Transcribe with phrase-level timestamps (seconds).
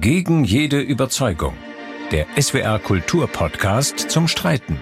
[0.00, 1.54] Gegen jede Überzeugung.
[2.10, 4.76] Der SWR Kulturpodcast zum Streiten.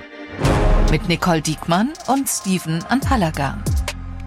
[0.91, 3.63] Mit Nicole Diekmann und Steven Anpalagan.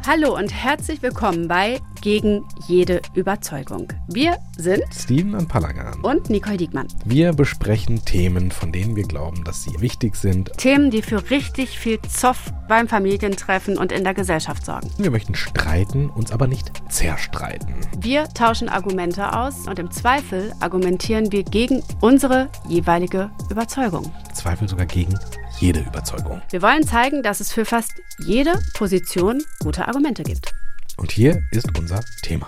[0.06, 3.88] Hallo und herzlich willkommen bei Gegen jede Überzeugung.
[4.08, 6.88] Wir sind Steven und Palagan und Nicole Diekmann.
[7.04, 10.52] Wir besprechen Themen, von denen wir glauben, dass sie wichtig sind.
[10.56, 14.92] Themen, die für richtig viel Zoff beim Familientreffen und in der Gesellschaft sorgen.
[15.00, 17.74] Wir möchten streiten, uns aber nicht zerstreiten.
[17.98, 24.14] Wir tauschen Argumente aus und im Zweifel argumentieren wir gegen unsere jeweilige Überzeugung.
[24.32, 25.18] Zweifel sogar gegen
[25.58, 26.44] jede Überzeugung.
[26.52, 30.54] Wir wollen zeigen, dass es für fast jede Position gute Argumente gibt.
[30.98, 32.48] Und hier ist unser Thema.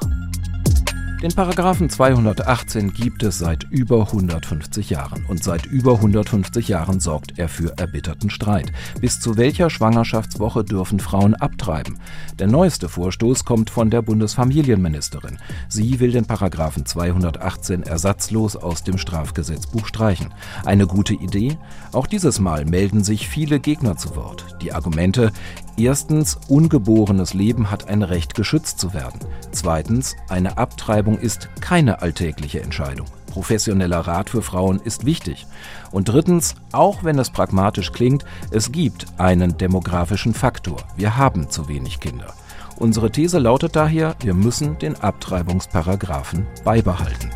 [1.24, 7.40] Den Paragraphen 218 gibt es seit über 150 Jahren und seit über 150 Jahren sorgt
[7.40, 8.72] er für erbitterten Streit.
[9.02, 11.98] Bis zu welcher Schwangerschaftswoche dürfen Frauen abtreiben?
[12.38, 15.40] Der neueste Vorstoß kommt von der Bundesfamilienministerin.
[15.70, 20.36] Sie will den Paragraphen 218 ersatzlos aus dem Strafgesetzbuch streichen.
[20.66, 21.58] Eine gute Idee?
[21.94, 24.46] Auch dieses Mal melden sich viele Gegner zu Wort.
[24.62, 25.32] Die Argumente
[25.80, 29.20] Erstens, ungeborenes Leben hat ein Recht, geschützt zu werden.
[29.52, 33.06] Zweitens, eine Abtreibung ist keine alltägliche Entscheidung.
[33.28, 35.46] Professioneller Rat für Frauen ist wichtig.
[35.92, 40.78] Und drittens, auch wenn es pragmatisch klingt, es gibt einen demografischen Faktor.
[40.96, 42.34] Wir haben zu wenig Kinder.
[42.78, 47.30] Unsere These lautet daher, wir müssen den Abtreibungsparagraphen beibehalten.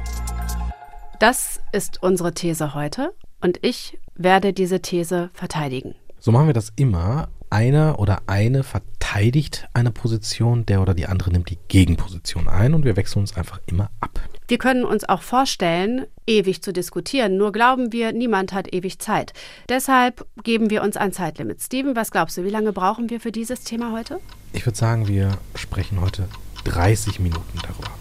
[1.20, 5.94] Das ist unsere These heute und ich werde diese These verteidigen.
[6.18, 11.32] So machen wir das immer einer oder eine verteidigt eine Position, der oder die andere
[11.32, 14.20] nimmt die Gegenposition ein und wir wechseln uns einfach immer ab.
[14.48, 19.34] Wir können uns auch vorstellen, ewig zu diskutieren, nur glauben wir, niemand hat ewig Zeit.
[19.70, 21.62] Deshalb geben wir uns ein Zeitlimit.
[21.62, 24.20] Steven, was glaubst du, wie lange brauchen wir für dieses Thema heute?
[24.54, 26.28] Ich würde sagen, wir sprechen heute
[26.66, 27.92] 30 Minuten darüber.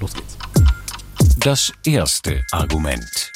[0.00, 0.38] Los geht's.
[1.40, 3.32] Das erste Argument.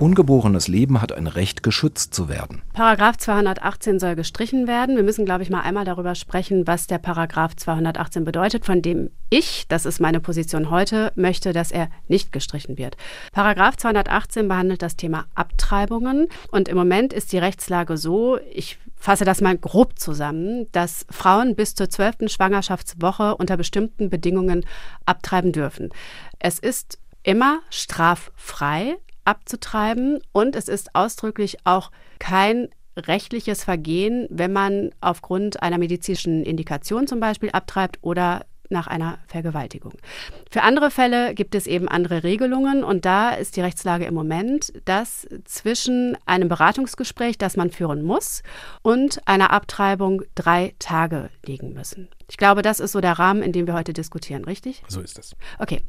[0.00, 2.62] Ungeborenes Leben hat ein Recht, geschützt zu werden.
[2.72, 4.96] Paragraph 218 soll gestrichen werden.
[4.96, 9.10] Wir müssen, glaube ich, mal einmal darüber sprechen, was der Paragraph 218 bedeutet, von dem
[9.28, 12.96] ich, das ist meine Position heute, möchte, dass er nicht gestrichen wird.
[13.32, 19.26] Paragraph 218 behandelt das Thema Abtreibungen und im Moment ist die Rechtslage so, ich fasse
[19.26, 24.64] das mal grob zusammen, dass Frauen bis zur zwölften Schwangerschaftswoche unter bestimmten Bedingungen
[25.04, 25.90] abtreiben dürfen.
[26.38, 28.96] Es ist immer straffrei,
[29.30, 37.06] abzutreiben und es ist ausdrücklich auch kein rechtliches Vergehen, wenn man aufgrund einer medizinischen Indikation
[37.06, 39.92] zum Beispiel abtreibt oder nach einer Vergewaltigung.
[40.50, 44.72] Für andere Fälle gibt es eben andere Regelungen und da ist die Rechtslage im Moment,
[44.84, 48.42] dass zwischen einem Beratungsgespräch, das man führen muss,
[48.82, 52.08] und einer Abtreibung drei Tage liegen müssen.
[52.28, 54.82] Ich glaube, das ist so der Rahmen, in dem wir heute diskutieren, richtig?
[54.86, 55.34] So ist es.
[55.58, 55.82] Okay,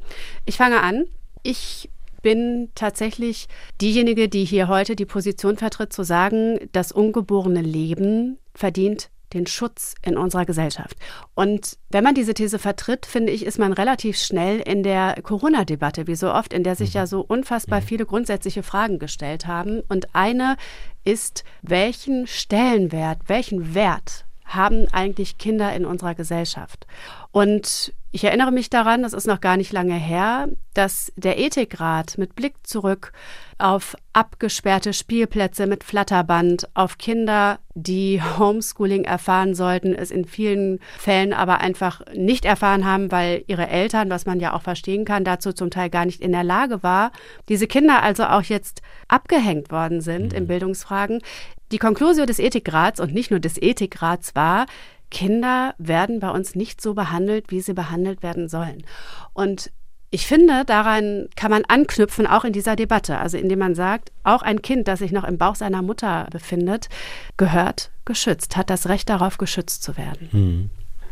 [0.44, 1.04] ich fange an.
[1.44, 1.88] Ich
[2.22, 3.48] bin tatsächlich
[3.80, 9.94] diejenige, die hier heute die Position vertritt, zu sagen, das ungeborene Leben verdient den Schutz
[10.02, 10.96] in unserer Gesellschaft.
[11.34, 16.06] Und wenn man diese These vertritt, finde ich, ist man relativ schnell in der Corona-Debatte,
[16.06, 17.84] wie so oft, in der sich ja so unfassbar mhm.
[17.84, 19.80] viele grundsätzliche Fragen gestellt haben.
[19.88, 20.56] Und eine
[21.04, 26.86] ist, welchen Stellenwert, welchen Wert haben eigentlich Kinder in unserer Gesellschaft?
[27.30, 32.18] Und ich erinnere mich daran, das ist noch gar nicht lange her, dass der Ethikrat
[32.18, 33.12] mit Blick zurück
[33.56, 41.32] auf abgesperrte Spielplätze mit Flatterband, auf Kinder, die Homeschooling erfahren sollten, es in vielen Fällen
[41.32, 45.54] aber einfach nicht erfahren haben, weil ihre Eltern, was man ja auch verstehen kann, dazu
[45.54, 47.12] zum Teil gar nicht in der Lage war,
[47.48, 50.38] diese Kinder also auch jetzt abgehängt worden sind mhm.
[50.38, 51.22] in Bildungsfragen.
[51.72, 54.66] Die Konklusion des Ethikrats und nicht nur des Ethikrats war,
[55.10, 58.84] Kinder werden bei uns nicht so behandelt, wie sie behandelt werden sollen.
[59.32, 59.70] Und
[60.10, 63.16] ich finde, daran kann man anknüpfen, auch in dieser Debatte.
[63.16, 66.90] Also indem man sagt, auch ein Kind, das sich noch im Bauch seiner Mutter befindet,
[67.38, 70.28] gehört geschützt, hat das Recht darauf, geschützt zu werden.
[70.30, 70.70] Hm.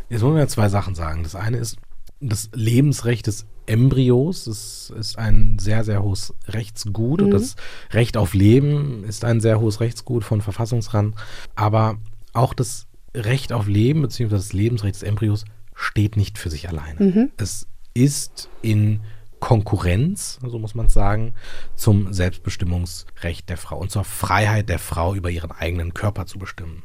[0.09, 1.23] Jetzt wollen wir zwei Sachen sagen.
[1.23, 1.77] Das eine ist
[2.19, 4.45] das Lebensrecht des Embryos.
[4.45, 7.21] Das ist ein sehr, sehr hohes Rechtsgut.
[7.21, 7.25] Mhm.
[7.25, 7.55] Und das
[7.91, 11.15] Recht auf Leben ist ein sehr hohes Rechtsgut von Verfassungsrang.
[11.55, 11.97] Aber
[12.33, 16.99] auch das Recht auf Leben beziehungsweise das Lebensrecht des Embryos steht nicht für sich alleine.
[16.99, 17.31] Mhm.
[17.37, 19.01] Es ist in
[19.41, 21.33] Konkurrenz, so muss man sagen,
[21.75, 26.83] zum Selbstbestimmungsrecht der Frau und zur Freiheit der Frau über ihren eigenen Körper zu bestimmen.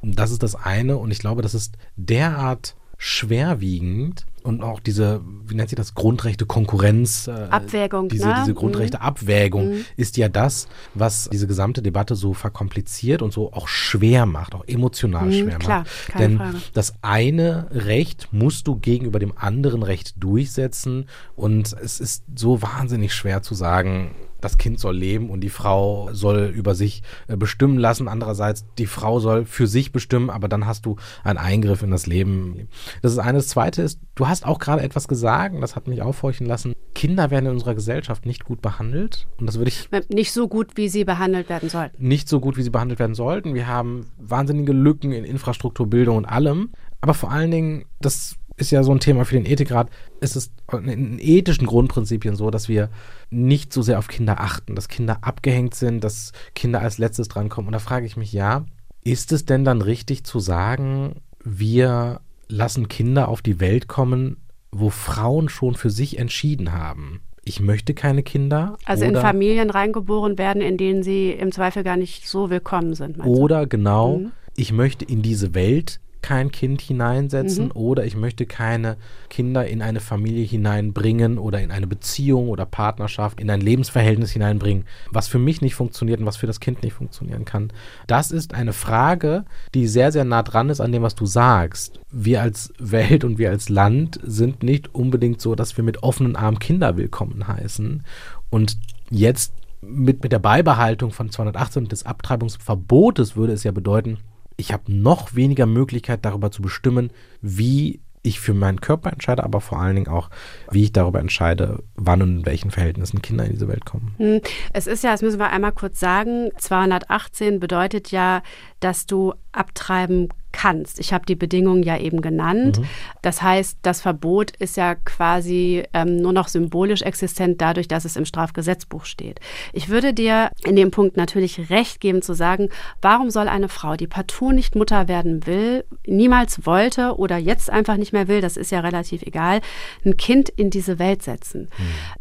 [0.00, 5.20] Und das ist das eine und ich glaube, das ist derart schwerwiegend und auch diese,
[5.46, 7.28] wie nennt sich das, Grundrechte Konkurrenz.
[7.28, 8.08] Äh, Abwägung.
[8.08, 8.34] Diese, ne?
[8.40, 9.84] diese Grundrechte Abwägung Mhm.
[9.96, 14.64] ist ja das, was diese gesamte Debatte so verkompliziert und so auch schwer macht, auch
[14.66, 16.18] emotional Mhm, schwer klar, macht.
[16.18, 16.56] Denn Frage.
[16.72, 21.06] das eine Recht musst du gegenüber dem anderen Recht durchsetzen
[21.36, 26.10] und es ist so wahnsinnig schwer zu sagen, das Kind soll leben und die Frau
[26.12, 28.08] soll über sich äh, bestimmen lassen.
[28.08, 32.06] Andererseits, die Frau soll für sich bestimmen, aber dann hast du einen Eingriff in das
[32.06, 32.68] Leben.
[33.02, 33.38] Das ist eines.
[33.48, 36.74] Das zweite ist, du hast auch gerade etwas gesagt, das hat mich aufhorchen lassen.
[36.94, 39.28] Kinder werden in unserer Gesellschaft nicht gut behandelt.
[39.38, 41.96] Und das würde ich Nicht so gut, wie sie behandelt werden sollten.
[42.06, 43.54] nicht so gut, wie sie behandelt werden sollten.
[43.54, 46.70] Wir haben wahnsinnige Lücken in Infrastruktur, Bildung und allem.
[47.00, 49.88] Aber vor allen Dingen, das ist ja so ein Thema für den Ethikrat,
[50.20, 52.90] es ist in ethischen Grundprinzipien so, dass wir
[53.30, 57.68] nicht so sehr auf Kinder achten, dass Kinder abgehängt sind, dass Kinder als letztes drankommen.
[57.68, 58.64] Und da frage ich mich, ja,
[59.04, 64.38] ist es denn dann richtig zu sagen, wir lassen Kinder auf die Welt kommen,
[64.70, 67.20] wo Frauen schon für sich entschieden haben?
[67.44, 68.76] Ich möchte keine Kinder.
[68.84, 72.94] Also in oder- Familien reingeboren werden, in denen sie im Zweifel gar nicht so willkommen
[72.94, 73.16] sind.
[73.16, 73.38] meinst du?
[73.40, 74.32] Oder genau, Mhm.
[74.56, 77.72] ich möchte in diese Welt kein Kind hineinsetzen Mhm.
[77.74, 78.96] oder ich möchte keine
[79.30, 84.84] Kinder in eine Familie hineinbringen oder in eine Beziehung oder Partnerschaft, in ein Lebensverhältnis hineinbringen,
[85.10, 87.72] was für mich nicht funktioniert und was für das Kind nicht funktionieren kann.
[88.06, 89.44] Das ist eine Frage,
[89.74, 92.00] die sehr, sehr nah dran ist an dem, was du sagst.
[92.10, 96.36] Wir als Welt und wir als Land sind nicht unbedingt so, dass wir mit offenen
[96.36, 98.02] Armen Kinder willkommen heißen.
[98.50, 98.76] Und
[99.10, 104.18] jetzt mit, mit der Beibehaltung von 218 und des Abtreibungsverbotes würde es ja bedeuten,
[104.58, 107.10] ich habe noch weniger Möglichkeit darüber zu bestimmen,
[107.40, 110.30] wie ich für meinen Körper entscheide, aber vor allen Dingen auch,
[110.70, 114.14] wie ich darüber entscheide, wann und in welchen Verhältnissen Kinder in diese Welt kommen.
[114.18, 114.40] Hm,
[114.72, 118.42] Es ist ja, das müssen wir einmal kurz sagen, 218 bedeutet ja,
[118.80, 120.98] dass du abtreiben kannst.
[120.98, 122.80] Ich habe die Bedingungen ja eben genannt.
[123.22, 128.16] Das heißt, das Verbot ist ja quasi ähm, nur noch symbolisch existent dadurch, dass es
[128.16, 129.40] im Strafgesetzbuch steht.
[129.72, 132.70] Ich würde dir in dem Punkt natürlich recht geben zu sagen,
[133.02, 137.96] warum soll eine Frau, die partout nicht Mutter werden will, niemals wollte oder jetzt einfach
[137.96, 139.60] nicht mehr will, das ist ja relativ egal,
[140.04, 141.68] ein Kind in diese Welt setzen.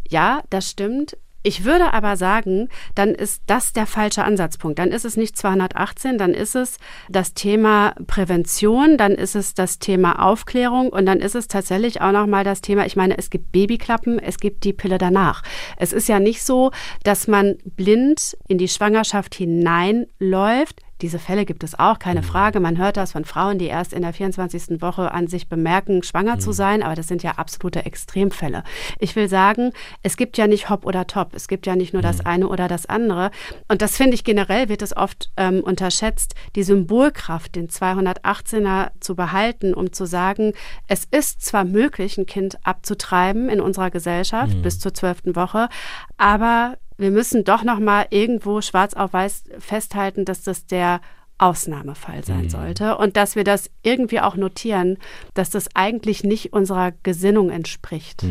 [0.08, 1.18] Ja, das stimmt.
[1.48, 4.80] Ich würde aber sagen, dann ist das der falsche Ansatzpunkt.
[4.80, 9.80] Dann ist es nicht 218, dann ist es das Thema Prävention, dann ist es das
[9.80, 13.54] Thema Aufklärung und dann ist es tatsächlich auch nochmal das Thema, ich meine, es gibt
[13.54, 15.42] Babyklappen, es gibt die Pille danach.
[15.78, 16.72] Es ist ja nicht so,
[17.04, 22.60] dass man blind in die Schwangerschaft hineinläuft, diese Fälle gibt es auch, keine Frage.
[22.60, 24.82] Man hört das von Frauen, die erst in der 24.
[24.82, 28.64] Woche an sich bemerken, schwanger zu sein, aber das sind ja absolute Extremfälle.
[29.00, 29.72] Ich will sagen,
[30.04, 31.34] es gibt ja nicht Hop oder Top.
[31.36, 33.32] Es gibt ja nicht nur das eine oder das andere.
[33.68, 39.16] Und das finde ich generell wird es oft ähm, unterschätzt, die Symbolkraft, den 218er zu
[39.16, 40.54] behalten, um zu sagen,
[40.88, 45.70] es ist zwar möglich, ein Kind abzutreiben in unserer Gesellschaft bis zur zwölften Woche,
[46.18, 51.02] aber wir müssen doch noch mal irgendwo schwarz auf weiß festhalten, dass das der
[51.40, 54.98] Ausnahmefall sein sollte und dass wir das irgendwie auch notieren,
[55.36, 58.24] dass das eigentlich nicht unserer Gesinnung entspricht.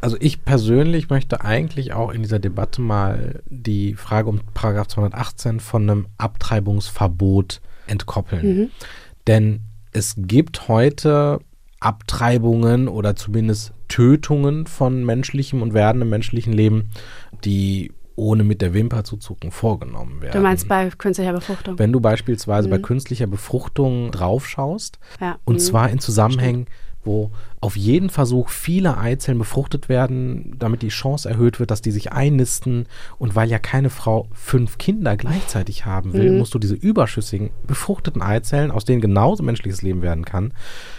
[0.00, 5.58] Also ich persönlich möchte eigentlich auch in dieser Debatte mal die Frage um Paragraph 218
[5.58, 8.70] von einem Abtreibungsverbot entkoppeln.
[9.26, 9.62] Denn
[9.92, 11.40] es gibt heute
[11.80, 16.90] Abtreibungen oder zumindest Tötungen von menschlichem und werdendem menschlichen Leben,
[17.44, 20.36] die ohne mit der Wimper zu zucken vorgenommen werden.
[20.36, 21.78] Du meinst bei künstlicher Befruchtung?
[21.78, 25.38] Wenn du beispielsweise bei künstlicher Befruchtung draufschaust, Ja.
[25.44, 25.58] und Mhm.
[25.60, 26.66] zwar in Zusammenhängen,
[27.02, 31.90] wo auf jeden Versuch viele Eizellen befruchtet werden, damit die Chance erhöht wird, dass die
[31.90, 32.86] sich einnisten.
[33.18, 36.38] Und weil ja keine Frau fünf Kinder gleichzeitig haben will, Mhm.
[36.38, 40.54] musst du diese überschüssigen befruchteten Eizellen, aus denen genauso menschliches Leben werden kann,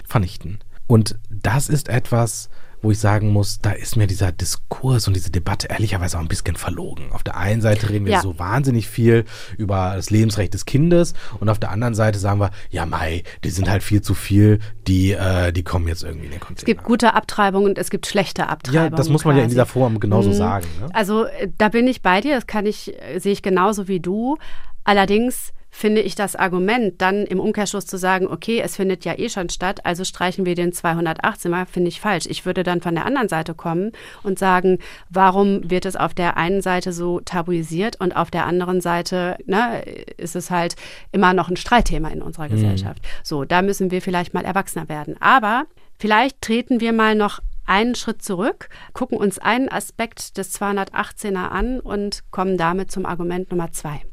[0.05, 0.59] vernichten.
[0.85, 2.49] Und das ist etwas,
[2.85, 6.27] wo ich sagen muss, da ist mir dieser Diskurs und diese Debatte ehrlicherweise auch ein
[6.27, 7.11] bisschen verlogen.
[7.11, 8.21] Auf der einen Seite reden wir Ja.
[8.21, 9.25] so wahnsinnig viel
[9.57, 13.49] über das Lebensrecht des Kindes und auf der anderen Seite sagen wir, ja Mai, die
[13.49, 16.59] sind halt viel zu viel, die, äh, die kommen jetzt irgendwie in den Container.
[16.59, 18.91] Es gibt gute Abtreibungen und es gibt schlechte Abtreibungen.
[18.91, 19.55] ja, das muss man ja in quasi.
[19.55, 20.33] dieser Form genauso Mhm.
[20.33, 20.67] sagen.
[20.79, 20.87] Ne?
[20.93, 23.99] Also äh, da bin ich bei dir, das kann ich, äh, sehe ich genauso wie
[23.99, 24.37] du.
[24.83, 29.27] Allerdings finde ich das Argument, dann im Umkehrschluss zu sagen, okay, es findet ja eh
[29.27, 32.27] schon statt, also streichen wir den 218 mal, finde ich falsch.
[32.27, 33.91] Ich würde dann von der anderen Seite kommen
[34.23, 34.79] und sagen,
[35.09, 39.81] warum wird es auf der einen Seite so tabuisiert und auf der anderen Seite ne,
[40.15, 40.77] ist es halt
[41.11, 43.01] immer noch ein Streitthema in unserer Gesellschaft.
[43.21, 45.17] So, da müssen wir vielleicht mal erwachsener werden.
[45.19, 45.65] Aber
[45.99, 51.81] vielleicht treten wir mal noch einen Schritt zurück, gucken uns einen Aspekt des 218er an
[51.81, 54.03] und kommen damit zum Argument Nummer zwei.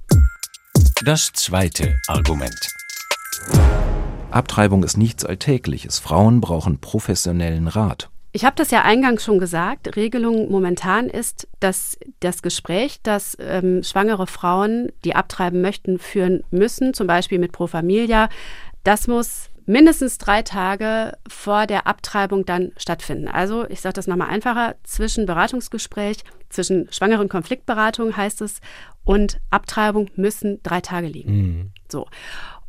[1.05, 2.69] Das zweite Argument.
[4.31, 5.99] Abtreibung ist nichts Alltägliches.
[5.99, 8.09] Frauen brauchen professionellen Rat.
[8.31, 9.97] Ich habe das ja eingangs schon gesagt.
[9.97, 16.95] Regelung momentan ist, dass das Gespräch, das ähm, schwangere Frauen, die abtreiben möchten, führen müssen,
[16.95, 18.29] zum Beispiel mit Pro Familia,
[18.85, 23.29] das muss mindestens drei Tage vor der Abtreibung dann stattfinden.
[23.29, 28.61] Also, ich sage das nochmal einfacher, zwischen Beratungsgespräch, zwischen schwangeren Konfliktberatung heißt es
[29.05, 31.33] und Abtreibung müssen drei Tage liegen.
[31.33, 31.73] Mhm.
[31.91, 32.07] So.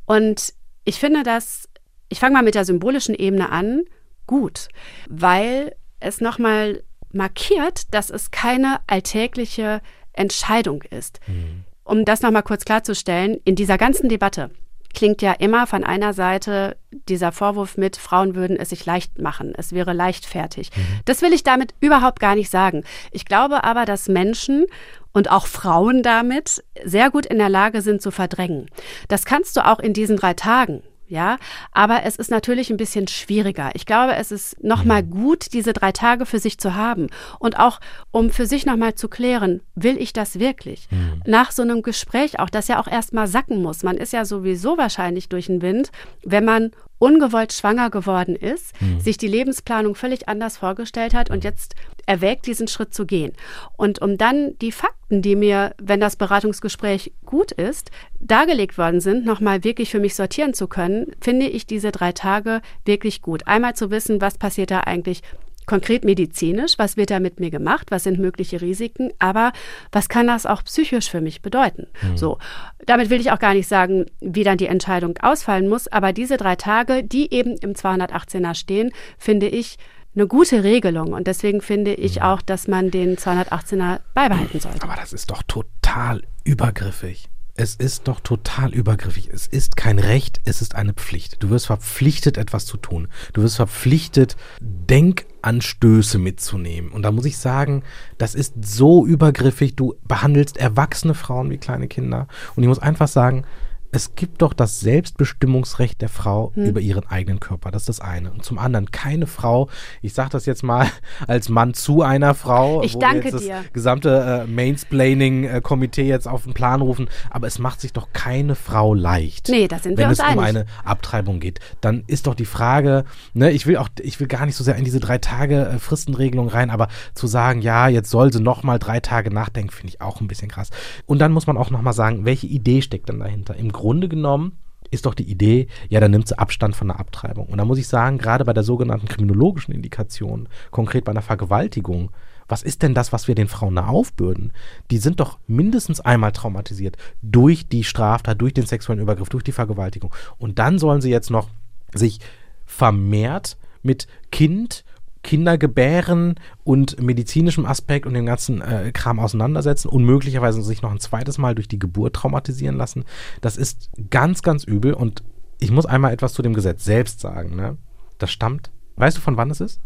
[0.05, 0.53] Und
[0.85, 1.69] ich finde das,
[2.09, 3.83] ich fange mal mit der symbolischen Ebene an,
[4.27, 4.67] gut,
[5.09, 9.81] weil es nochmal markiert, dass es keine alltägliche
[10.13, 11.19] Entscheidung ist.
[11.27, 11.63] Mhm.
[11.83, 14.51] Um das nochmal kurz klarzustellen, in dieser ganzen Debatte
[14.93, 16.77] klingt ja immer von einer Seite
[17.09, 20.71] dieser Vorwurf mit, Frauen würden es sich leicht machen, es wäre leichtfertig.
[20.75, 20.81] Mhm.
[21.05, 22.83] Das will ich damit überhaupt gar nicht sagen.
[23.11, 24.65] Ich glaube aber, dass Menschen
[25.11, 28.67] und auch Frauen damit sehr gut in der Lage sind zu verdrängen.
[29.07, 30.81] Das kannst du auch in diesen drei Tagen
[31.13, 31.37] ja.
[31.71, 33.71] Aber es ist natürlich ein bisschen schwieriger.
[33.75, 35.11] Ich glaube, es ist nochmal mhm.
[35.11, 37.07] gut, diese drei Tage für sich zu haben
[37.39, 37.79] und auch,
[38.11, 40.87] um für sich nochmal zu klären, will ich das wirklich?
[40.91, 41.21] Mhm.
[41.25, 43.83] Nach so einem Gespräch auch, das ja auch erstmal sacken muss.
[43.83, 45.91] Man ist ja sowieso wahrscheinlich durch den Wind,
[46.23, 46.71] wenn man
[47.03, 49.01] ungewollt schwanger geworden ist, mhm.
[49.01, 53.33] sich die Lebensplanung völlig anders vorgestellt hat und jetzt erwägt, diesen Schritt zu gehen.
[53.75, 57.91] Und um dann die Fakten, die mir, wenn das Beratungsgespräch gut ist,
[58.21, 62.61] dargelegt worden sind, nochmal wirklich für mich sortieren zu können, finde ich diese drei Tage
[62.85, 63.47] wirklich gut.
[63.47, 65.23] Einmal zu wissen, was passiert da eigentlich
[65.65, 69.51] konkret medizinisch, was wird da mit mir gemacht, was sind mögliche Risiken, aber
[69.91, 71.87] was kann das auch psychisch für mich bedeuten?
[72.01, 72.17] Mhm.
[72.17, 72.37] So,
[72.85, 76.37] damit will ich auch gar nicht sagen, wie dann die Entscheidung ausfallen muss, aber diese
[76.37, 79.77] drei Tage, die eben im 218er stehen, finde ich
[80.15, 82.23] eine gute Regelung und deswegen finde ich mhm.
[82.23, 84.83] auch, dass man den 218er beibehalten sollte.
[84.83, 87.29] Aber das ist doch total übergriffig.
[87.55, 89.29] Es ist doch total übergriffig.
[89.31, 91.43] Es ist kein Recht, es ist eine Pflicht.
[91.43, 93.09] Du wirst verpflichtet, etwas zu tun.
[93.33, 96.91] Du wirst verpflichtet, Denkanstöße mitzunehmen.
[96.91, 97.83] Und da muss ich sagen,
[98.17, 99.75] das ist so übergriffig.
[99.75, 102.27] Du behandelst erwachsene Frauen wie kleine Kinder.
[102.55, 103.45] Und ich muss einfach sagen,
[103.93, 106.65] es gibt doch das Selbstbestimmungsrecht der Frau hm.
[106.65, 107.69] über ihren eigenen Körper.
[107.69, 108.31] Das ist das eine.
[108.31, 109.69] Und zum anderen, keine Frau,
[110.01, 110.87] ich sage das jetzt mal
[111.27, 113.61] als Mann zu einer Frau, ich danke jetzt dir.
[113.63, 118.55] das gesamte äh, Mainsplaining-Komitee jetzt auf den Plan rufen, aber es macht sich doch keine
[118.55, 119.49] Frau leicht.
[119.49, 120.17] Nee, da sind wir uns.
[120.17, 123.89] Wenn es um eine Abtreibung geht, dann ist doch die Frage, ne, ich will auch,
[124.01, 127.27] ich will gar nicht so sehr in diese drei Tage äh, Fristenregelung rein, aber zu
[127.27, 130.49] sagen, ja, jetzt soll sie noch mal drei Tage nachdenken, finde ich auch ein bisschen
[130.49, 130.71] krass.
[131.05, 133.55] Und dann muss man auch noch mal sagen, welche Idee steckt denn dahinter?
[133.55, 134.53] Im Grunde genommen
[134.91, 137.47] ist doch die Idee, ja, dann nimmt sie Abstand von der Abtreibung.
[137.47, 142.11] Und da muss ich sagen, gerade bei der sogenannten kriminologischen Indikation, konkret bei einer Vergewaltigung,
[142.47, 144.51] was ist denn das, was wir den Frauen da aufbürden?
[144.91, 149.51] Die sind doch mindestens einmal traumatisiert durch die Straftat, durch den sexuellen Übergriff, durch die
[149.51, 150.13] Vergewaltigung.
[150.37, 151.49] Und dann sollen sie jetzt noch
[151.93, 152.19] sich
[152.65, 154.83] vermehrt mit Kind
[155.23, 160.99] Kindergebären und medizinischem Aspekt und dem ganzen äh, Kram auseinandersetzen und möglicherweise sich noch ein
[160.99, 163.05] zweites Mal durch die Geburt traumatisieren lassen.
[163.41, 165.23] Das ist ganz, ganz übel und
[165.59, 167.55] ich muss einmal etwas zu dem Gesetz selbst sagen.
[167.55, 167.77] Ne?
[168.17, 169.81] Das stammt, weißt du von wann es ist?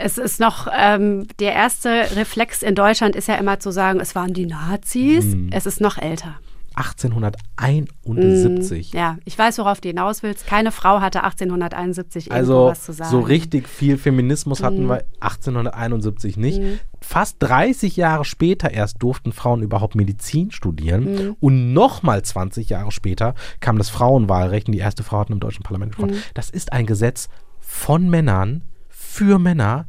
[0.00, 4.14] Es ist noch, ähm, der erste Reflex in Deutschland ist ja immer zu sagen, es
[4.14, 5.24] waren die Nazis.
[5.24, 5.50] Hm.
[5.52, 6.36] Es ist noch älter.
[6.76, 8.92] 1871.
[8.92, 10.46] Mm, ja, ich weiß, worauf du hinaus willst.
[10.46, 13.10] Keine Frau hatte 1871 also was zu sagen.
[13.10, 14.90] So richtig viel Feminismus hatten mm.
[14.90, 16.60] wir 1871 nicht.
[16.60, 16.78] Mm.
[17.00, 21.30] Fast 30 Jahre später erst durften Frauen überhaupt Medizin studieren.
[21.30, 21.36] Mm.
[21.40, 25.62] Und nochmal 20 Jahre später kam das Frauenwahlrecht und die erste Frau hat im deutschen
[25.62, 26.16] Parlament gesprochen.
[26.16, 26.22] Mm.
[26.34, 27.30] Das ist ein Gesetz
[27.60, 29.86] von Männern für Männer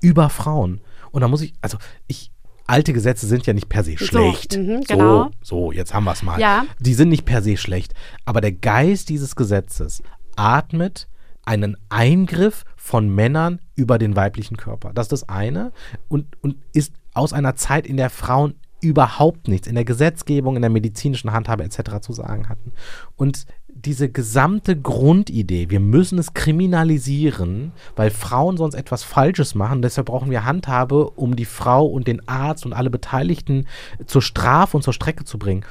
[0.00, 0.82] über Frauen.
[1.10, 2.30] Und da muss ich, also ich,
[2.68, 4.52] alte Gesetze sind ja nicht per se schlecht.
[4.52, 5.30] So, mh, genau.
[5.42, 6.38] so, so, jetzt haben wir es mal.
[6.38, 6.66] Ja.
[6.78, 7.94] Die sind nicht per se schlecht.
[8.24, 10.02] Aber der Geist dieses Gesetzes
[10.36, 11.08] atmet
[11.44, 14.92] einen Eingriff von Männern über den weiblichen Körper.
[14.92, 15.72] Das ist das eine.
[16.08, 20.62] Und, und ist aus einer Zeit, in der Frauen überhaupt nichts in der Gesetzgebung, in
[20.62, 22.00] der medizinischen Handhabe etc.
[22.00, 22.72] zu sagen hatten.
[23.16, 23.46] Und
[23.84, 29.82] diese gesamte Grundidee, wir müssen es kriminalisieren, weil Frauen sonst etwas Falsches machen.
[29.82, 33.66] Deshalb brauchen wir Handhabe, um die Frau und den Arzt und alle Beteiligten
[34.06, 35.64] zur Strafe und zur Strecke zu bringen.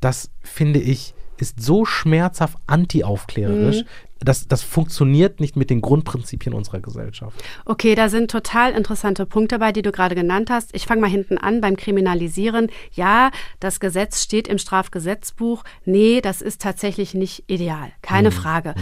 [0.00, 3.88] Das finde ich ist so schmerzhaft antiaufklärerisch, mhm.
[4.20, 7.40] Das, das funktioniert nicht mit den Grundprinzipien unserer Gesellschaft.
[7.64, 10.74] Okay, da sind total interessante Punkte bei, die du gerade genannt hast.
[10.74, 12.68] Ich fange mal hinten an beim Kriminalisieren.
[12.92, 13.30] Ja,
[13.60, 15.62] das Gesetz steht im Strafgesetzbuch.
[15.84, 17.92] Nee, das ist tatsächlich nicht ideal.
[18.02, 18.34] Keine mhm.
[18.34, 18.74] Frage.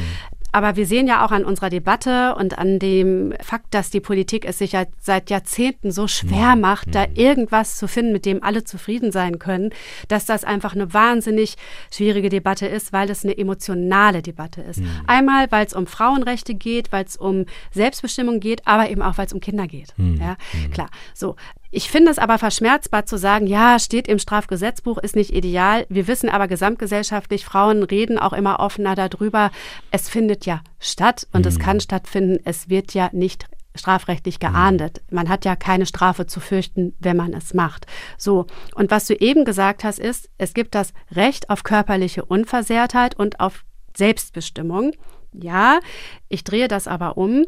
[0.60, 0.64] Mhm.
[0.64, 4.44] Aber wir sehen ja auch an unserer Debatte und an dem Fakt, dass die Politik
[4.44, 6.60] es sich ja seit Jahrzehnten so schwer Mhm.
[6.62, 9.70] macht, da irgendwas zu finden, mit dem alle zufrieden sein können,
[10.08, 11.56] dass das einfach eine wahnsinnig
[11.92, 14.80] schwierige Debatte ist, weil es eine emotionale Debatte ist.
[14.80, 14.90] Mhm.
[15.06, 19.26] Einmal, weil es um Frauenrechte geht, weil es um Selbstbestimmung geht, aber eben auch, weil
[19.26, 19.92] es um Kinder geht.
[19.96, 20.16] Mhm.
[20.20, 20.36] Ja,
[20.72, 20.88] klar.
[21.14, 21.36] So.
[21.70, 25.86] Ich finde es aber verschmerzbar zu sagen, ja, steht im Strafgesetzbuch, ist nicht ideal.
[25.88, 29.50] Wir wissen aber gesamtgesellschaftlich, Frauen reden auch immer offener darüber.
[29.90, 32.38] Es findet ja statt und es kann stattfinden.
[32.44, 35.02] Es wird ja nicht strafrechtlich geahndet.
[35.10, 37.86] Man hat ja keine Strafe zu fürchten, wenn man es macht.
[38.16, 38.46] So.
[38.74, 43.40] Und was du eben gesagt hast, ist, es gibt das Recht auf körperliche Unversehrtheit und
[43.40, 43.64] auf
[43.96, 44.92] Selbstbestimmung.
[45.32, 45.80] Ja,
[46.28, 47.44] ich drehe das aber um.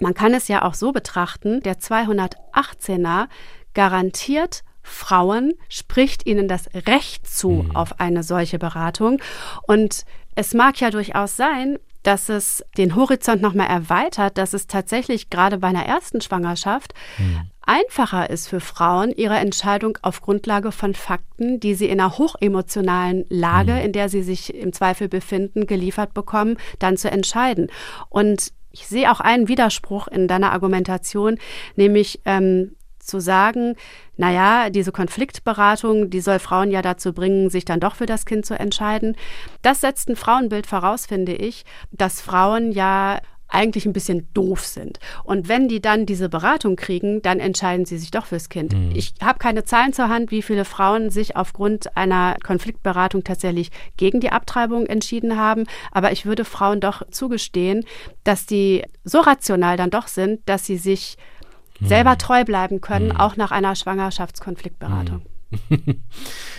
[0.00, 3.28] Man kann es ja auch so betrachten, der 218er
[3.74, 9.20] garantiert Frauen, spricht ihnen das Recht zu auf eine solche Beratung.
[9.66, 15.30] Und es mag ja durchaus sein, dass es den Horizont nochmal erweitert, dass es tatsächlich
[15.30, 16.92] gerade bei einer ersten Schwangerschaft
[17.62, 23.24] einfacher ist für Frauen, ihre Entscheidung auf Grundlage von Fakten, die sie in einer hochemotionalen
[23.30, 27.68] Lage, in der sie sich im Zweifel befinden, geliefert bekommen, dann zu entscheiden.
[28.10, 31.38] Und ich sehe auch einen Widerspruch in deiner Argumentation,
[31.76, 33.76] nämlich ähm, zu sagen,
[34.16, 38.44] naja, diese Konfliktberatung, die soll Frauen ja dazu bringen, sich dann doch für das Kind
[38.44, 39.16] zu entscheiden.
[39.62, 43.20] Das setzt ein Frauenbild voraus, finde ich, dass Frauen ja
[43.54, 44.98] eigentlich ein bisschen doof sind.
[45.22, 48.74] Und wenn die dann diese Beratung kriegen, dann entscheiden sie sich doch fürs Kind.
[48.94, 54.20] Ich habe keine Zahlen zur Hand, wie viele Frauen sich aufgrund einer Konfliktberatung tatsächlich gegen
[54.20, 55.64] die Abtreibung entschieden haben.
[55.92, 57.84] Aber ich würde Frauen doch zugestehen,
[58.24, 61.16] dass die so rational dann doch sind, dass sie sich
[61.80, 65.22] selber treu bleiben können, auch nach einer Schwangerschaftskonfliktberatung.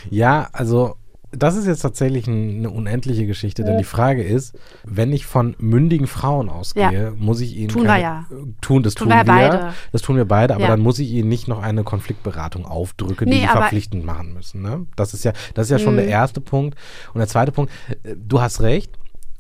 [0.10, 0.96] Ja, also
[1.38, 5.56] das ist jetzt tatsächlich ein, eine unendliche Geschichte, denn die Frage ist, wenn ich von
[5.60, 7.12] mündigen Frauen ausgehe, Ja.
[7.18, 8.26] muss ich ihnen Tun wir keine, ja.
[8.62, 9.74] tun, das Tun tun, wir wir, beide.
[9.92, 10.70] das tun wir beide, aber Ja.
[10.70, 14.34] dann muss ich ihnen nicht noch eine Konfliktberatung aufdrücken, die Nee, sie aber- verpflichtend machen
[14.34, 14.62] müssen.
[14.62, 14.86] Ne?
[14.96, 15.98] Das ist ja, das ist ja schon Mhm.
[15.98, 16.78] der erste Punkt.
[17.14, 17.72] Und der zweite Punkt,
[18.04, 18.92] äh, du hast recht.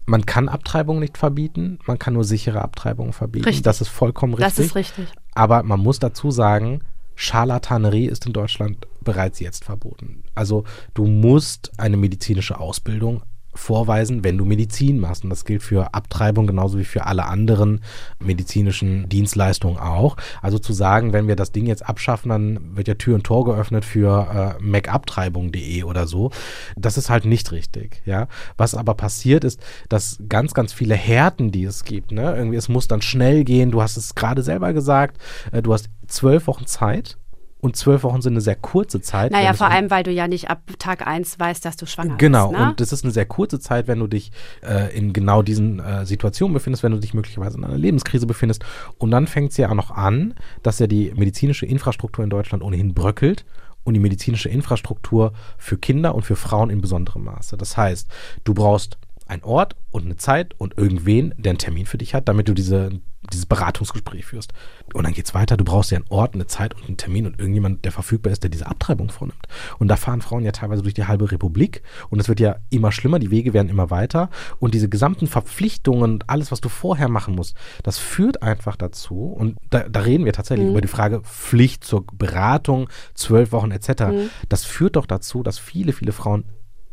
[0.07, 3.45] Man kann Abtreibung nicht verbieten, man kann nur sichere Abtreibungen verbieten.
[3.45, 3.63] Richtig.
[3.63, 4.55] Das ist vollkommen richtig.
[4.55, 5.07] Das ist richtig.
[5.33, 6.81] Aber man muss dazu sagen,
[7.15, 10.23] Scharlatanerie ist in Deutschland bereits jetzt verboten.
[10.35, 13.23] Also du musst eine medizinische Ausbildung
[13.55, 15.23] vorweisen, wenn du Medizin machst.
[15.23, 17.81] Und das gilt für Abtreibung genauso wie für alle anderen
[18.19, 20.17] medizinischen Dienstleistungen auch.
[20.41, 23.45] Also zu sagen, wenn wir das Ding jetzt abschaffen, dann wird ja Tür und Tor
[23.45, 26.31] geöffnet für äh, macabtreibung.de oder so.
[26.75, 28.01] Das ist halt nicht richtig.
[28.05, 28.27] Ja,
[28.57, 32.69] was aber passiert ist, dass ganz, ganz viele Härten, die es gibt, ne, irgendwie es
[32.69, 33.71] muss dann schnell gehen.
[33.71, 35.17] Du hast es gerade selber gesagt.
[35.51, 37.17] Äh, du hast zwölf Wochen Zeit.
[37.65, 39.31] Und zwölf Wochen sind eine sehr kurze Zeit.
[39.31, 42.49] Naja, vor allem, weil du ja nicht ab Tag 1 weißt, dass du schwanger Genau,
[42.49, 42.59] bist.
[42.59, 42.67] Ne?
[42.67, 46.05] und das ist eine sehr kurze Zeit, wenn du dich äh, in genau diesen äh,
[46.05, 48.63] Situationen befindest, wenn du dich möglicherweise in einer Lebenskrise befindest.
[48.99, 52.63] Und dann fängt es ja auch noch an, dass ja die medizinische Infrastruktur in Deutschland
[52.63, 53.45] ohnehin bröckelt
[53.83, 57.57] und die medizinische Infrastruktur für Kinder und für Frauen in besonderem Maße.
[57.57, 58.07] Das heißt,
[58.43, 62.27] du brauchst einen Ort und eine Zeit und irgendwen, der einen Termin für dich hat,
[62.27, 62.89] damit du diese,
[63.31, 64.53] dieses Beratungsgespräch führst.
[64.93, 67.39] Und dann geht's weiter, du brauchst ja einen Ort, eine Zeit und einen Termin und
[67.39, 69.47] irgendjemand, der verfügbar ist, der diese Abtreibung vornimmt.
[69.79, 72.91] Und da fahren Frauen ja teilweise durch die halbe Republik und es wird ja immer
[72.91, 77.09] schlimmer, die Wege werden immer weiter und diese gesamten Verpflichtungen und alles, was du vorher
[77.09, 81.21] machen musst, das führt einfach dazu und da, da reden wir tatsächlich über die Frage
[81.21, 84.29] Pflicht zur Beratung, zwölf Wochen etc.
[84.49, 86.45] Das führt doch dazu, dass viele, viele Frauen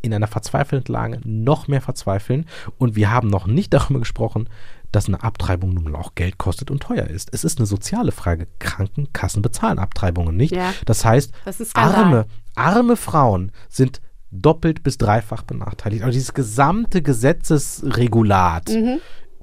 [0.03, 2.45] in einer verzweifelten Lage noch mehr verzweifeln.
[2.77, 4.47] Und wir haben noch nicht darüber gesprochen,
[4.91, 7.29] dass eine Abtreibung nun auch Geld kostet und teuer ist.
[7.33, 8.47] Es ist eine soziale Frage.
[8.59, 10.53] Krankenkassen bezahlen Abtreibungen nicht.
[10.53, 10.71] Ja.
[10.85, 16.03] Das heißt, Das arme, arme Frauen sind doppelt bis dreifach benachteiligt.
[16.03, 18.99] Also dieses gesamte Gesetzesregulat Mhm.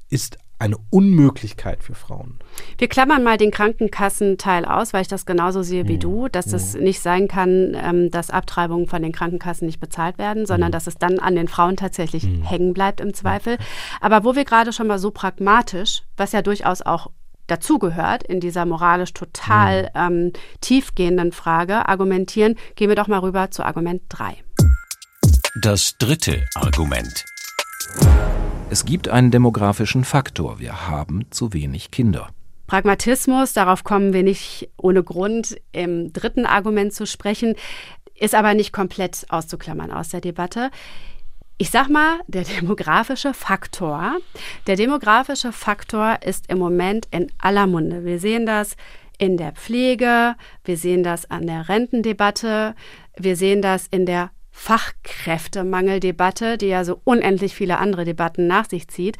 [0.09, 2.37] ist eine Unmöglichkeit für Frauen.
[2.77, 6.75] Wir klammern mal den Krankenkassenteil aus, weil ich das genauso sehe wie du, dass es
[6.75, 10.95] nicht sein kann, ähm, dass Abtreibungen von den Krankenkassen nicht bezahlt werden, sondern dass es
[10.95, 13.57] dann an den Frauen tatsächlich hängen bleibt im Zweifel.
[14.01, 17.09] Aber wo wir gerade schon mal so pragmatisch, was ja durchaus auch
[17.47, 23.65] dazugehört in dieser moralisch total ähm, tiefgehenden Frage, argumentieren, gehen wir doch mal rüber zu
[23.65, 24.37] Argument 3.
[25.59, 27.25] Das dritte Argument.
[28.71, 30.59] Es gibt einen demografischen Faktor.
[30.59, 32.29] Wir haben zu wenig Kinder.
[32.67, 37.55] Pragmatismus, darauf kommen wir nicht ohne Grund im dritten Argument zu sprechen,
[38.15, 40.71] ist aber nicht komplett auszuklammern aus der Debatte.
[41.57, 44.15] Ich sag mal, der demografische Faktor,
[44.67, 48.05] der demografische Faktor ist im Moment in aller Munde.
[48.05, 48.77] Wir sehen das
[49.17, 52.73] in der Pflege, wir sehen das an der Rentendebatte,
[53.17, 54.31] wir sehen das in der
[54.61, 59.17] Fachkräftemangeldebatte, die ja so unendlich viele andere Debatten nach sich zieht.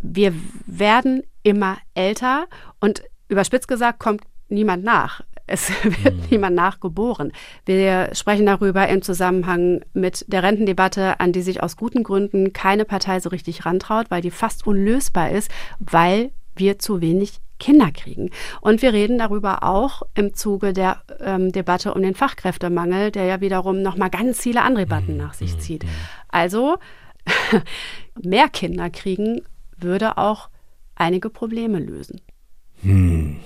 [0.00, 0.34] wir
[0.66, 2.46] werden immer älter
[2.80, 5.20] und überspitzt gesagt kommt niemand nach.
[5.46, 6.22] Es wird mhm.
[6.30, 7.30] niemand nachgeboren.
[7.64, 12.84] Wir sprechen darüber im Zusammenhang mit der Rentendebatte, an die sich aus guten Gründen keine
[12.84, 18.30] Partei so richtig rantraut, weil die fast unlösbar ist, weil wir zu wenig Kinder kriegen.
[18.60, 23.40] Und wir reden darüber auch im Zuge der ähm, Debatte um den Fachkräftemangel, der ja
[23.40, 25.60] wiederum nochmal ganz viele andere Debatten nach sich mhm.
[25.60, 25.84] zieht.
[26.28, 26.76] Also
[28.22, 29.42] mehr Kinder kriegen
[29.76, 30.48] würde auch
[30.96, 32.20] einige Probleme lösen.
[32.82, 33.38] Hm.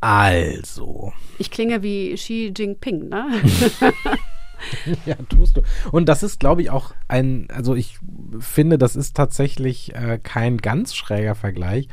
[0.00, 1.12] Also.
[1.38, 3.42] Ich klinge wie Xi Jinping, ne?
[5.04, 5.62] ja, tust du.
[5.92, 7.98] Und das ist, glaube ich, auch ein, also ich
[8.38, 11.88] finde, das ist tatsächlich äh, kein ganz schräger Vergleich.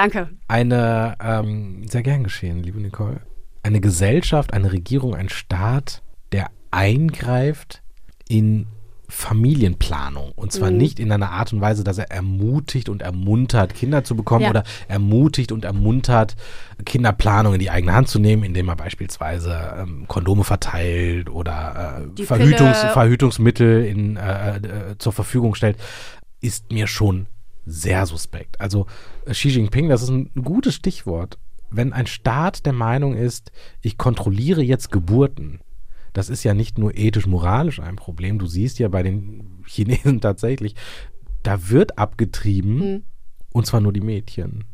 [0.00, 0.30] Danke.
[0.48, 3.20] Eine, ähm, sehr gern geschehen, liebe Nicole.
[3.62, 6.00] Eine Gesellschaft, eine Regierung, ein Staat,
[6.32, 7.82] der eingreift
[8.26, 8.66] in
[9.10, 10.32] Familienplanung.
[10.36, 10.78] Und zwar mhm.
[10.78, 14.48] nicht in einer Art und Weise, dass er ermutigt und ermuntert, Kinder zu bekommen ja.
[14.50, 16.34] oder ermutigt und ermuntert,
[16.86, 22.24] Kinderplanung in die eigene Hand zu nehmen, indem er beispielsweise ähm, Kondome verteilt oder äh,
[22.24, 24.60] Verhütungs Verhütungsmittel in, äh, äh,
[24.96, 25.76] zur Verfügung stellt,
[26.40, 27.26] ist mir schon
[27.66, 28.58] sehr suspekt.
[28.62, 28.86] Also
[29.26, 31.38] Xi Jinping, das ist ein gutes Stichwort.
[31.70, 35.60] Wenn ein Staat der Meinung ist, ich kontrolliere jetzt Geburten,
[36.12, 38.38] das ist ja nicht nur ethisch-moralisch ein Problem.
[38.38, 40.74] Du siehst ja bei den Chinesen tatsächlich,
[41.42, 43.02] da wird abgetrieben mhm.
[43.52, 44.64] und zwar nur die Mädchen.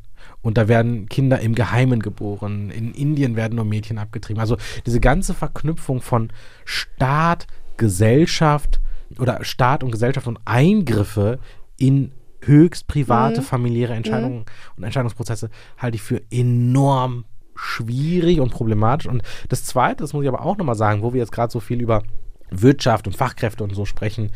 [0.42, 2.70] Und da werden Kinder im Geheimen geboren.
[2.70, 4.40] In Indien werden nur Mädchen abgetrieben.
[4.40, 6.32] Also diese ganze Verknüpfung von
[6.64, 8.80] Staat, Gesellschaft
[9.18, 11.38] oder Staat und Gesellschaft und Eingriffe
[11.78, 12.12] in
[12.46, 13.44] höchst private, mhm.
[13.44, 14.44] familiäre Entscheidungen mhm.
[14.76, 19.06] und Entscheidungsprozesse halte ich für enorm schwierig und problematisch.
[19.06, 21.60] Und das Zweite, das muss ich aber auch nochmal sagen, wo wir jetzt gerade so
[21.60, 22.02] viel über
[22.50, 24.30] Wirtschaft und Fachkräfte und so sprechen,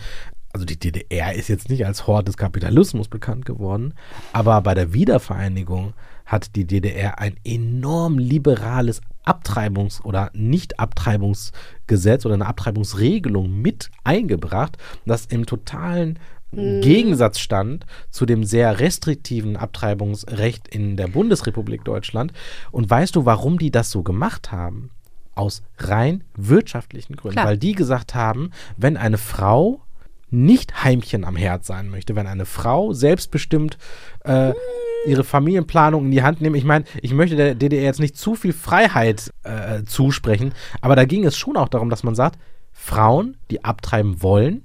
[0.53, 3.95] also die DDR ist jetzt nicht als Hort des Kapitalismus bekannt geworden,
[4.33, 5.95] aber bei der Wiedervereinigung
[6.27, 15.27] hat die DDR ein enorm liberales Abtreibungs- oder Nicht-Abtreibungsgesetz oder eine Abtreibungsregelung mit eingebracht, das
[15.27, 16.19] im totalen
[16.53, 16.81] Mhm.
[16.81, 22.33] Gegensatz stand zu dem sehr restriktiven Abtreibungsrecht in der Bundesrepublik Deutschland.
[22.71, 24.91] Und weißt du, warum die das so gemacht haben?
[25.35, 27.37] Aus rein wirtschaftlichen Gründen.
[27.37, 27.47] Klar.
[27.47, 29.81] Weil die gesagt haben, wenn eine Frau
[30.31, 33.79] nicht Heimchen am Herd sein möchte, wenn eine Frau selbstbestimmt
[34.25, 34.53] äh,
[35.07, 36.57] ihre Familienplanung in die Hand nimmt.
[36.57, 41.05] Ich meine, ich möchte der DDR jetzt nicht zu viel Freiheit äh, zusprechen, aber da
[41.05, 42.39] ging es schon auch darum, dass man sagt,
[42.73, 44.65] Frauen, die abtreiben wollen,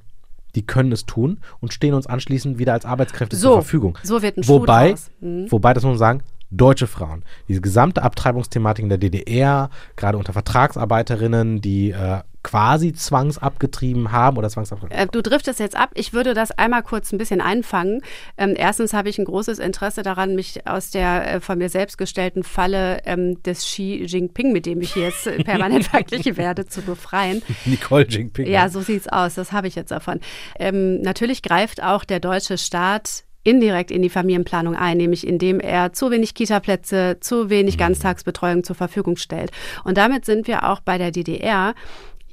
[0.56, 3.98] die können es tun und stehen uns anschließend wieder als Arbeitskräfte so, zur Verfügung.
[4.04, 5.52] So wird ein wobei, mhm.
[5.52, 7.24] wobei, das muss man sagen, deutsche Frauen.
[7.48, 14.50] Diese gesamte Abtreibungsthematik in der DDR, gerade unter Vertragsarbeiterinnen, die äh, quasi zwangsabgetrieben haben oder
[14.50, 15.90] zwangsabgetrieben äh, Du driftest jetzt ab.
[15.96, 18.04] Ich würde das einmal kurz ein bisschen einfangen.
[18.38, 21.98] Ähm, erstens habe ich ein großes Interesse daran, mich aus der äh, von mir selbst
[21.98, 26.84] gestellten Falle ähm, des Xi Jinping, mit dem ich hier jetzt permanent verglichen werde, zu
[26.84, 27.42] befreien.
[27.66, 28.46] Nicole Jinping.
[28.46, 29.34] Ja, so sieht's aus.
[29.34, 30.20] Das habe ich jetzt davon.
[30.60, 35.94] Ähm, natürlich greift auch der deutsche Staat indirekt in die Familienplanung ein, nämlich indem er
[35.94, 37.80] zu wenig Kita-Plätze, zu wenig mhm.
[37.80, 39.52] Ganztagsbetreuung zur Verfügung stellt.
[39.84, 41.74] Und damit sind wir auch bei der DDR,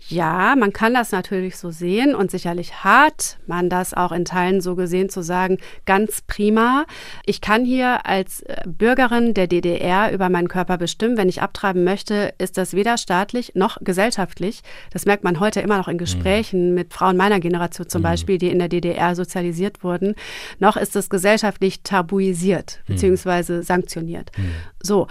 [0.08, 4.60] ja, man kann das natürlich so sehen und sicherlich hat man das auch in Teilen
[4.60, 6.86] so gesehen zu sagen, ganz prima.
[7.24, 11.16] Ich kann hier als äh, Bürgerin der DDR über meinen Körper bestimmen.
[11.16, 14.62] Wenn ich abtreiben möchte, ist das weder staatlich noch gesellschaftlich.
[14.90, 16.74] Das merkt man heute immer noch in Gesprächen mhm.
[16.74, 18.04] mit Frauen meiner Generation zum mhm.
[18.04, 20.14] Beispiel, die in der DDR sozialisiert wurden.
[20.58, 22.94] Noch ist es gesellschaftlich tabuisiert mhm.
[22.94, 23.62] bzw.
[23.62, 24.30] sanktioniert.
[24.36, 24.52] Mhm.
[24.82, 25.06] So.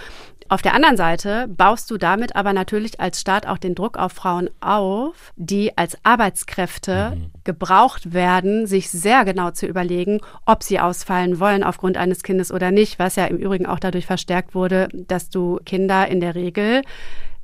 [0.52, 4.12] Auf der anderen Seite baust du damit aber natürlich als Staat auch den Druck auf
[4.12, 7.32] Frauen auf, die als Arbeitskräfte mhm.
[7.46, 12.70] gebraucht werden, sich sehr genau zu überlegen, ob sie ausfallen wollen aufgrund eines Kindes oder
[12.70, 16.82] nicht, was ja im Übrigen auch dadurch verstärkt wurde, dass du Kinder in der Regel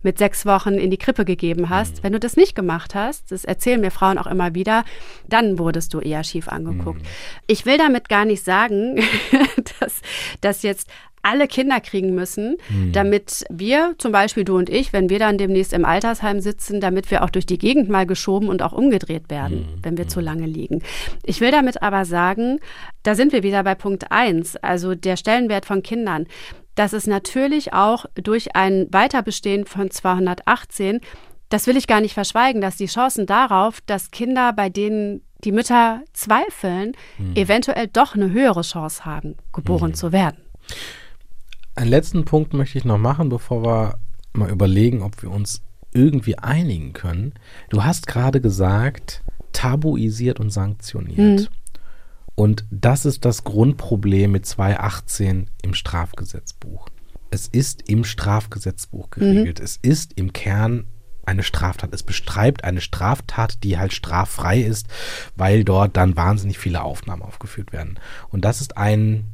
[0.04, 2.00] mit sechs Wochen in die Krippe gegeben hast.
[2.00, 2.04] Mhm.
[2.04, 4.84] Wenn du das nicht gemacht hast, das erzählen mir Frauen auch immer wieder,
[5.30, 7.02] dann wurdest du eher schief angeguckt.
[7.02, 7.08] Mhm.
[7.48, 9.02] Ich will damit gar nicht sagen,
[9.80, 10.02] dass,
[10.42, 10.90] dass jetzt
[11.28, 12.92] alle Kinder kriegen müssen, mhm.
[12.92, 17.12] damit wir, zum Beispiel du und ich, wenn wir dann demnächst im Altersheim sitzen, damit
[17.12, 19.80] wir auch durch die Gegend mal geschoben und auch umgedreht werden, mhm.
[19.84, 20.10] wenn wir mhm.
[20.10, 20.82] zu lange liegen.
[21.24, 22.60] Ich will damit aber sagen,
[23.04, 26.26] da sind wir wieder bei Punkt eins, also der Stellenwert von Kindern
[26.76, 31.02] dass es natürlich auch durch ein Weiterbestehen von 218,
[31.50, 35.52] das will ich gar nicht verschweigen, dass die Chancen darauf, dass Kinder, bei denen die
[35.52, 37.36] Mütter zweifeln, mhm.
[37.36, 39.96] eventuell doch eine höhere Chance haben, geboren mhm.
[39.96, 40.38] zu werden.
[41.78, 44.00] Einen letzten Punkt möchte ich noch machen, bevor wir
[44.34, 45.62] mal überlegen, ob wir uns
[45.94, 47.36] irgendwie einigen können.
[47.70, 51.42] Du hast gerade gesagt, tabuisiert und sanktioniert.
[51.42, 51.48] Mhm.
[52.34, 56.90] Und das ist das Grundproblem mit 218 im Strafgesetzbuch.
[57.30, 59.60] Es ist im Strafgesetzbuch geregelt.
[59.60, 59.64] Mhm.
[59.64, 60.88] Es ist im Kern
[61.28, 61.94] eine Straftat.
[61.94, 64.88] Es bestreibt eine Straftat, die halt straffrei ist,
[65.36, 68.00] weil dort dann wahnsinnig viele Aufnahmen aufgeführt werden.
[68.30, 69.26] Und das ist ein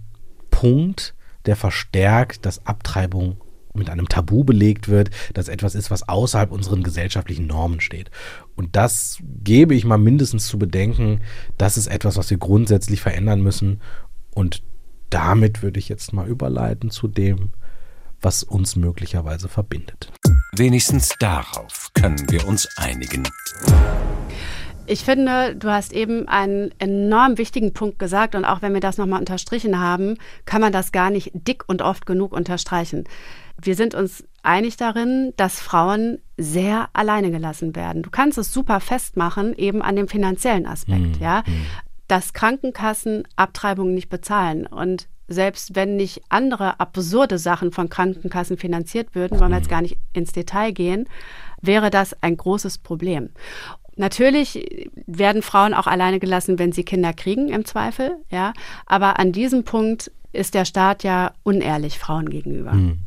[0.51, 3.37] Punkt, der verstärkt, dass Abtreibung
[3.73, 8.11] mit einem Tabu belegt wird, dass etwas ist, was außerhalb unseren gesellschaftlichen Normen steht.
[8.55, 11.21] Und das gebe ich mal mindestens zu bedenken,
[11.57, 13.81] das ist etwas, was wir grundsätzlich verändern müssen.
[14.33, 14.63] Und
[15.09, 17.51] damit würde ich jetzt mal überleiten zu dem,
[18.21, 20.11] was uns möglicherweise verbindet.
[20.55, 23.27] Wenigstens darauf können wir uns einigen.
[24.85, 28.97] Ich finde, du hast eben einen enorm wichtigen Punkt gesagt und auch wenn wir das
[28.97, 33.05] nochmal unterstrichen haben, kann man das gar nicht dick und oft genug unterstreichen.
[33.61, 38.01] Wir sind uns einig darin, dass Frauen sehr alleine gelassen werden.
[38.03, 41.21] Du kannst es super festmachen, eben an dem finanziellen Aspekt, mhm.
[41.21, 41.43] ja.
[41.47, 41.65] Mhm.
[42.09, 49.15] Dass Krankenkassen Abtreibungen nicht bezahlen und selbst wenn nicht andere absurde Sachen von Krankenkassen finanziert
[49.15, 49.71] würden, wollen wir jetzt mhm.
[49.71, 51.07] gar nicht ins Detail gehen,
[51.61, 53.29] wäre das ein großes Problem.
[53.95, 58.53] Natürlich werden Frauen auch alleine gelassen, wenn sie Kinder kriegen, im Zweifel, ja.
[58.85, 62.73] Aber an diesem Punkt ist der Staat ja unehrlich Frauen gegenüber.
[62.73, 62.99] Mhm.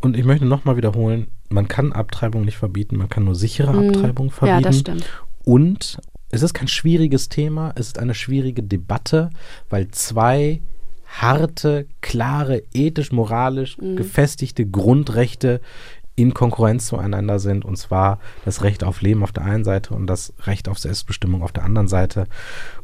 [0.00, 3.90] Und ich möchte nochmal wiederholen, man kann Abtreibung nicht verbieten, man kann nur sichere mhm.
[3.90, 4.62] Abtreibung verbieten.
[4.62, 5.04] Ja, das stimmt.
[5.44, 5.98] Und
[6.30, 9.30] es ist kein schwieriges Thema, es ist eine schwierige Debatte,
[9.70, 10.60] weil zwei
[11.06, 13.96] harte, klare, ethisch, moralisch mhm.
[13.96, 15.60] gefestigte Grundrechte
[16.14, 20.06] in Konkurrenz zueinander sind, und zwar das Recht auf Leben auf der einen Seite und
[20.06, 22.26] das Recht auf Selbstbestimmung auf der anderen Seite.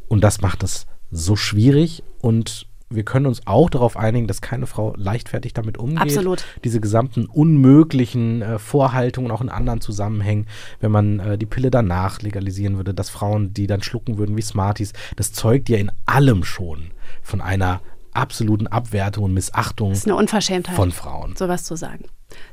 [0.07, 4.65] Und das macht es so schwierig und wir können uns auch darauf einigen, dass keine
[4.65, 6.01] Frau leichtfertig damit umgeht.
[6.01, 6.43] Absolut.
[6.63, 10.47] Diese gesamten unmöglichen äh, Vorhaltungen auch in anderen Zusammenhängen,
[10.79, 14.41] wenn man äh, die Pille danach legalisieren würde, dass Frauen die dann schlucken würden wie
[14.41, 16.89] Smarties, das zeugt ja in allem schon
[17.21, 17.81] von einer
[18.13, 21.35] absoluten Abwertung und Missachtung das ist eine Unverschämtheit, von Frauen.
[21.35, 22.05] Sowas zu sagen.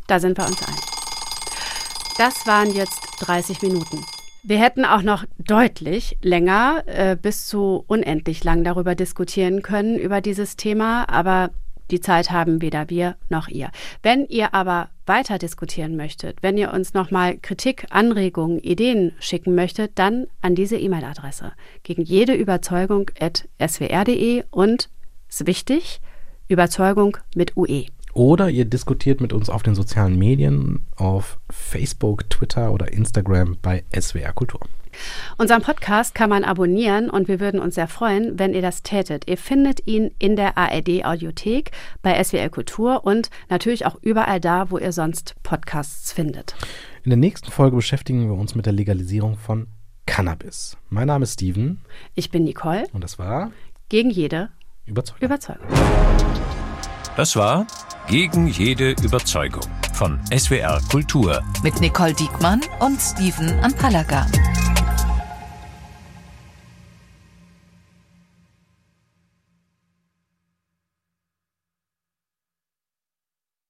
[0.06, 0.80] Da sind wir uns einig.
[2.18, 4.04] Das waren jetzt 30 Minuten.
[4.42, 10.20] Wir hätten auch noch deutlich länger äh, bis zu unendlich lang darüber diskutieren können, über
[10.20, 11.50] dieses Thema, aber
[11.90, 13.70] die Zeit haben weder wir noch ihr.
[14.02, 19.92] Wenn ihr aber weiter diskutieren möchtet, wenn ihr uns nochmal Kritik, Anregungen, Ideen schicken möchtet,
[19.96, 21.52] dann an diese E-Mail-Adresse.
[21.84, 24.88] Gegen jede Überzeugung at swr.de und
[25.40, 26.00] ist wichtig,
[26.48, 27.86] Überzeugung mit UE.
[28.14, 33.84] Oder ihr diskutiert mit uns auf den sozialen Medien, auf Facebook, Twitter oder Instagram bei
[33.94, 34.60] SWR Kultur.
[35.36, 39.28] Unseren Podcast kann man abonnieren und wir würden uns sehr freuen, wenn ihr das tätet.
[39.28, 41.70] Ihr findet ihn in der ARD Audiothek,
[42.00, 46.54] bei SWR Kultur und natürlich auch überall da, wo ihr sonst Podcasts findet.
[47.04, 49.66] In der nächsten Folge beschäftigen wir uns mit der Legalisierung von
[50.06, 50.78] Cannabis.
[50.88, 51.82] Mein Name ist Steven.
[52.14, 52.84] Ich bin Nicole.
[52.94, 53.50] Und das war
[53.90, 54.48] Gegen jede
[54.86, 55.22] Überzeugung.
[55.22, 55.66] Überzeugung.
[57.16, 57.66] Das war
[58.08, 61.42] Gegen jede Überzeugung von SWR Kultur.
[61.64, 64.26] Mit Nicole Diekmann und Steven Anpalaga.